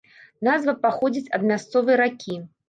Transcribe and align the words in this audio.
Назва 0.47 0.73
паходзіць 0.85 1.29
ад 1.39 1.45
мясцовай 1.53 2.01
ракі. 2.03 2.41